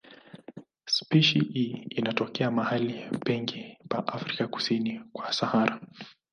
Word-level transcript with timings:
Spishi 0.85 1.39
hii 1.39 1.87
inatokea 1.89 2.51
mahali 2.51 3.09
pengi 3.25 3.77
pa 3.89 4.07
Afrika 4.07 4.47
kusini 4.47 5.01
kwa 5.13 5.33
Sahara. 5.33 5.81